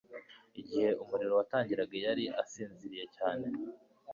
Igihe 0.61 0.89
umuriro 1.01 1.33
watangiraga 1.39 1.95
yari 2.05 2.23
asinziriye 2.41 3.05
cyane 3.17 3.45